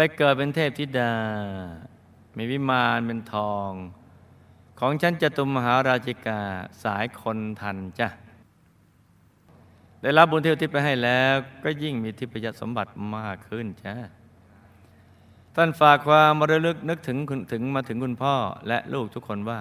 [0.00, 1.12] ไปเกิดเป็นเทพธิดา
[2.36, 3.70] มีวิมานเป็นทอง
[4.78, 6.40] ของชั้นจตุมหาราชิกา
[6.82, 8.08] สายคนทันจ้ะ
[10.02, 11.34] ได้รับบุญเที่ยวทิพย์ไปให้แล้ว
[11.64, 13.94] ก็ยิ่งมีทิพยสมบัติมากขึ้นจ้ะ
[15.54, 17.18] ท่านฝากความมรลึกนึกถึง
[17.52, 18.34] ถึงมาถึงคุณพ่อ
[18.68, 19.60] และลูกทุกคนว่า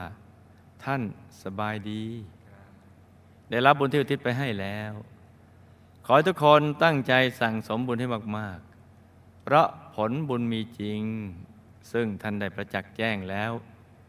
[0.84, 1.02] ท่าน
[1.44, 2.04] สบายดี
[3.50, 4.92] ได้รับบุญที่อุทิศไปให้แล้ว
[6.06, 8.67] ขอให้ทุกคนตั้งใจสั่งสมบุญให้มากๆ
[9.50, 11.02] เพราะผลบุญมีจริง
[11.92, 13.52] ซึ่งท่านได้ประจักษ์แจ้งแล้ว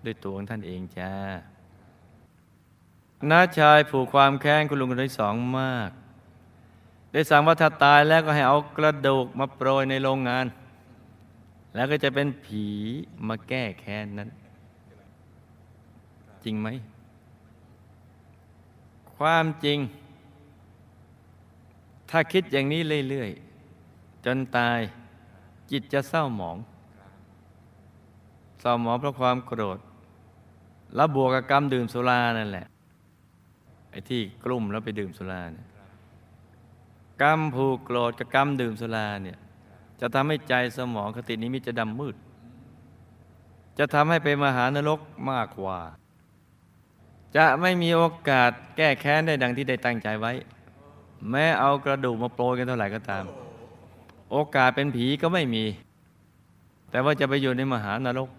[0.05, 1.13] ด้วยตัวของท่านเองจ้า
[3.31, 5.91] น้าชายผูกความแค้นคุณลุงคนที่สองมาก
[7.13, 10.47] ได้สั่งว่าถ้าตายแล้วก็ให้เอากระดูกมาโปรยในโรงงาน
[11.75, 12.67] แล้วก็จะเป็นผี
[13.29, 14.31] มาแก้แค้นนั้น
[16.45, 16.69] จริงไหม
[19.17, 19.79] ความจริง
[22.11, 23.31] ถ้าคิดอย่างนี้เรื่อย
[23.79, 24.81] ๆ จนตาย
[25.71, 26.57] จิตจะเศร้าหมอง
[28.61, 29.79] เศร้าหมองเพราะความโกรธ
[30.95, 32.67] แล้วบวกกับกรรมดื่มสุรานั่นแหละ
[33.91, 35.67] ไอ้ที่กลุ่มแล้วไปดื่มสุราเนี่ย
[37.23, 39.39] กรรมผูกโกรธกับกรรมดื่มสุราเนี่ย
[40.01, 42.17] จะทำให้ใจสมองคตินิมิตจะดำมืด
[43.79, 45.01] จะทำให้ไปมหานรก
[45.31, 45.79] มากกว่า
[47.37, 50.33] จะไม่มีโอกาสแก้แค้นได้ดังที่ได้ตั้งใจไว้
[51.31, 53.25] แม้เอากระดูกมาโปรยกันเท่าไหร่ก็ตาม
[54.31, 55.65] โอกาสเป็นผีก็ไม่มี
[56.91, 58.31] แต่ว่าจะไปอยู่ในมหานรก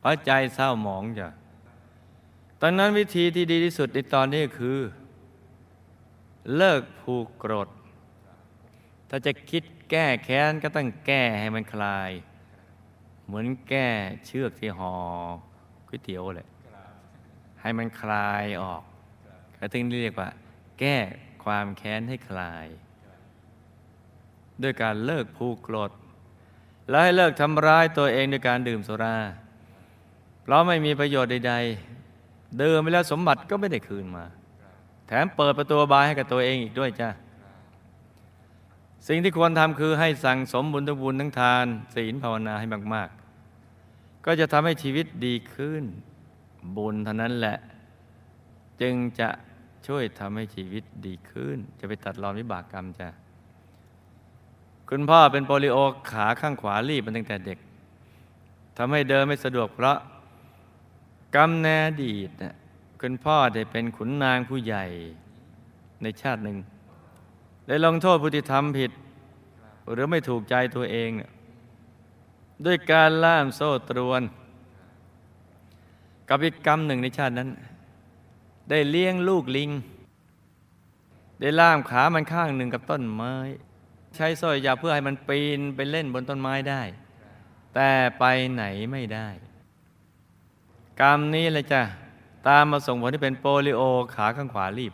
[0.00, 1.28] เพราะใจเศร้าหมองจ้ะ
[2.60, 4.78] ตอนนั้นวิธีที่ดีที่สุดในตอนนี้คือ
[6.56, 7.68] เลิกผูกโกรธ
[9.08, 12.10] ถ้าจะคิดแก้แค้นก็ต้องแก้ให้มันคลาย
[13.26, 13.88] เหมือนแก้
[14.26, 14.94] เชือกที่หอ่อ
[15.88, 16.48] ก๋วยเตี๋ยวเลย
[17.60, 18.82] ให้มันคลายออก
[19.58, 20.30] ก็ถึงเรียกว่า
[20.80, 20.96] แก้
[21.44, 22.66] ความแค้นให้คลาย
[24.62, 25.90] ด้วยการเลิกผูกโกรธ
[26.88, 29.16] และให้เลิกทำร้ายตัวเองด้วยการดื่มสุรา
[30.42, 34.24] เพราะไม่มีประโยชน์ใดๆ ดื่มไปแล้วสมบัติก็ไม่ได้คืนมา
[35.06, 37.08] แถมเปิดประตูบายให้กับตัวเองอีกด้วยจ้า
[39.08, 45.84] สิ่งที่ควรทำคือให้สั่งสมบุญทุบุญทั้งทาน ศีลภาวนาให้มากๆ ก็จะทำให้ชีวิตดีขึ้น
[46.76, 47.58] บุญเท่านั้นแหละ
[48.80, 49.28] จึงจะ
[49.86, 53.08] ช่วยทำให้ชีวิตดีขึ้น จะไปตัดรอนวิบากกรรมจ้ะ
[54.90, 55.78] คุณพ่อเป็นโปลิโอ
[56.10, 57.58] ขาข้างขวารีบมาตั้งแต่เด็ก
[58.76, 59.98] ทำให้เดินไม่สะดวกเพราะ
[61.36, 62.54] กรรมในอดีตน่ะ
[63.00, 64.84] คุณพ่อได้เป็นขุนนางผู้ใหญ่
[66.02, 66.58] ในชาติหนึ่ง
[67.66, 68.90] ได้ลงโทษผู้ที่ทำผิด
[69.92, 71.30] หรือไม่ถูกใจตัวเองเนี่ย
[72.66, 74.22] ด้วยการล่ามโซ่ตรวน
[76.28, 77.48] กับอีกกรรมหนึ่งในชาตินั้น
[78.70, 79.70] ได้เลี้ยงลูกลิง
[81.40, 83.34] ได้ล่ามขามันข้างหนึ่งกับต้นไม้
[84.16, 86.82] ใช้สร้อยยาเพื่อให้มันปีนไปเล่นบนต้นไม้ได้
[87.74, 89.28] แต่ไปไหนไม่ได้
[91.00, 91.82] กรรมนี้เลยจ้ะ
[92.48, 93.82] ตามมาส่งผลที่เป็นโปลิโอ
[94.14, 94.92] ขาข้างขวารีบ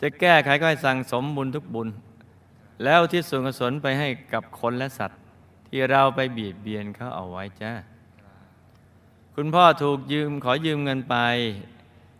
[0.00, 1.88] จะแก้ไขก็ให้สั่งสมบุญทุกบุญ
[2.84, 5.20] แล้วที่ส่วนกุศลไปให้กับคนและสัตว์
[5.68, 7.72] ที่เราไปเบียดเบียนเขาเอาไว้จ้า
[9.34, 11.16] คุณพ่อถูกยืมขอยืมเงินไป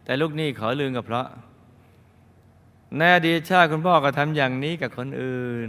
[0.05, 1.27] แต่ลูกหนี้ขอลืมกับเพราะ
[2.97, 5.69] ในอดีตชาติคุณพ่อก็ทำอย่างนี้กับคนอื่น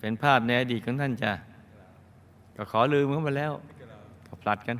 [0.00, 1.32] เป็นภาพในอดีตของท่านจ้ะ
[2.56, 3.52] ก็ขอลืมเขามาแล้ว
[4.28, 4.76] ก็ผลัดกัน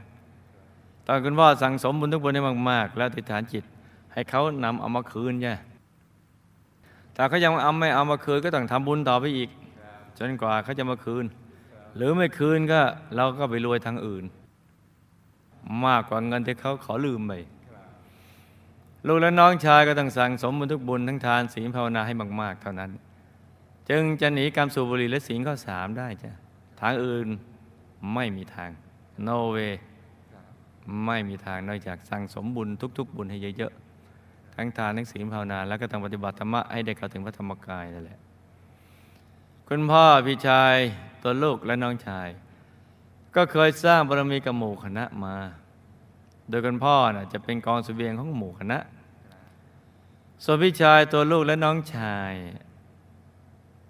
[1.06, 3.64] ตอนคุณพ่อสั่งสมบุญทุกบุญให้มาก ๆ แล้วอธิฐานจิต
[4.12, 5.54] ให้เขานำเอามาคืนจ้ะ
[7.16, 9.50] ถ้าเขายังเอาไม่เอามาคืนก็ต้องทำบุญต่อไปอีก
[10.18, 11.24] จนกว่าเขาจะมาคืน
[11.96, 12.80] หรือไม่คืนก็
[13.16, 14.24] เราก็ไปรวยทางอื่น
[15.87, 17.32] มากกว่าเงินที่เขาขอลืมไป
[19.06, 22.90] ลูกและน้องชายก็ต้องสั่งสมบุญทุกบุญทั้งทานศีลภาวนาให้มากๆ เท่านั้น
[23.90, 26.30] จึงจะหนีกรรมสูบบุหรี่และศีลข้อสามได้จ้ะ
[26.80, 27.28] ทางอื่น
[28.14, 28.70] ไม่มีทาง
[29.26, 29.74] no way
[31.06, 38.18] ไม่มีทางนอกจากสั่งสมบุญทุก ๆ บุญให้เยอะๆทั้งทานทั้งศีลภาวนา แล้วก็ต้องปฏิบัติธรรมะให้ได้เข้าถึงพระธรรมกายนั่นแหละ
[39.68, 40.74] คุณพ่อพี่ชาย
[41.22, 42.28] ตัวลูกและน้องชาย
[43.34, 45.34] ก็เคยสร้างบารมีกับหมู่คณะมา
[46.48, 48.78] โดยคุณพ่อน่ะจะเป็นกองเสบียงของหมู่คณะ
[50.44, 52.33] ส่วนพี่ชายตัวลูกและน้องชาย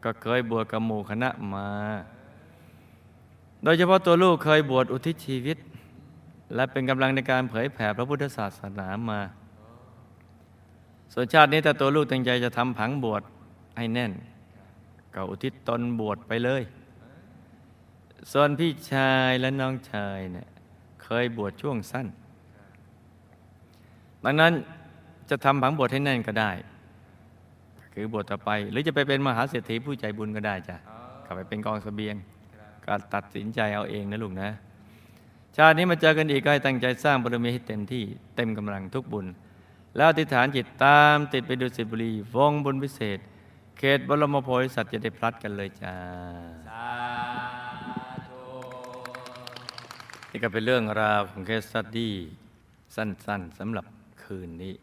[0.05, 1.69] ก็เคยบวชกับหมู่คณะมา
[3.65, 5.59] โดยเฉพาะตัวลูกเคยบวชอุทิศชีวิต
[6.55, 9.21] และเป็นกำลังในการเผยแผ่พระพุทธศาสนามา
[11.13, 13.23] ส่วนชาตินี้แต่ตัวลูกตั้งใจจะทำผังบวช
[13.77, 14.13] ให้แน่น
[15.15, 16.63] ก็อุทิศตนบวชไปเลย
[18.33, 20.49] ส่วนพี่ชายและน้องชายเนี่ย
[21.03, 22.07] เคยบวชช่วงสั้น
[24.25, 24.53] ดังนั้น
[25.31, 26.51] จะทำผังบวชให้แน่นก็ได้
[27.95, 30.77] คือบวชต่อไป หรือจะไปเป็นมหาเศรษฐีผู้ใจบุญก็ได้จ้ะ
[31.25, 32.17] กลับไปเป็นกองเสบียง
[32.85, 34.49] ก็ตัดสินใจเอาเองนะลูกนะ
[35.57, 38.05] ชาตินี้มาเจอกันอีกก็ให้ตั้งใจสร้างบารมีให้เต็มที่
[38.37, 39.27] เต็มกำลังทุกบุญ
[39.97, 43.19] แล้วอธิษฐานจิตตามติดไปดูสิบุรีวงบุญพิเศษ
[43.79, 45.95] เขตบรมโพธิสัตว์จะได้พลัดกันเลยจ้า
[46.69, 46.89] สา
[48.29, 48.43] ธุ
[50.31, 52.15] นี่ก็เป็นเรื่องราวของเคสสตดี้
[52.97, 53.87] สั้นๆสำหรับ
[54.25, 54.75] คืนนี้